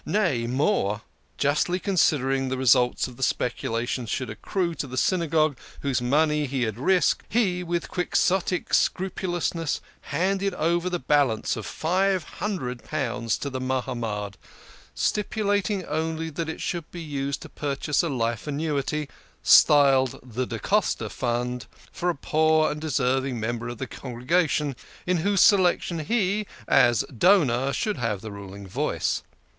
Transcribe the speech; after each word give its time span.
Nay, 0.03 0.47
more! 0.47 1.03
Justly 1.37 1.77
considering 1.79 2.49
the 2.49 2.57
results 2.57 3.07
of 3.07 3.17
the 3.17 3.21
speculation 3.21 4.07
should 4.07 4.31
accrue 4.31 4.73
to 4.73 4.87
the 4.87 4.97
Synagogue, 4.97 5.59
whose 5.81 6.01
money 6.01 6.47
had 6.47 6.73
been 6.73 6.83
risked, 6.85 7.23
he, 7.29 7.61
with 7.61 7.87
Quixotic 7.87 8.73
scrupulousness, 8.73 9.79
handed 10.09 10.55
over 10.55 10.89
the 10.89 10.97
balance 10.97 11.55
of 11.55 11.67
five 11.67 12.23
hundred 12.23 12.83
pounds 12.83 13.37
to 13.37 13.51
the 13.51 13.61
Mahamad, 13.61 14.37
stipulat 14.95 15.69
ing 15.69 15.85
only 15.85 16.31
that 16.31 16.49
it 16.49 16.61
should 16.61 16.89
be 16.89 16.99
used 16.99 17.43
to 17.43 17.49
purchase 17.49 18.01
a 18.01 18.09
life 18.09 18.47
annuity 18.47 19.07
(styled 19.43 20.19
the 20.23 20.47
Da 20.47 20.57
Costa 20.57 21.11
Fund) 21.11 21.67
for 21.91 22.09
a 22.09 22.15
poor 22.15 22.71
and 22.71 22.81
deserving 22.81 23.39
member 23.39 23.69
of 23.69 23.77
the 23.77 23.85
congregation, 23.85 24.75
in 25.05 25.17
whose 25.17 25.41
selection 25.41 25.99
he, 25.99 26.47
as 26.67 27.05
donor, 27.15 27.71
should 27.71 27.97
have 27.97 28.21
the 28.21 28.31
ruling 28.31 28.65
voice. 28.65 29.21